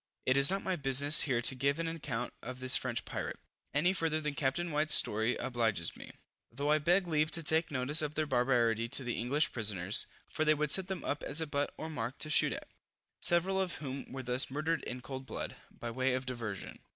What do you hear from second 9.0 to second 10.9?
the English prisoners, for they would set